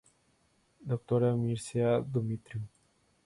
Dr. 0.93 1.21
Mircea 1.43 1.91
Dumitru. 2.11 2.59